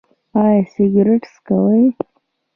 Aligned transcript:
ایا 0.43 0.63
سګرټ 0.73 1.23
څکوئ؟ 1.33 1.83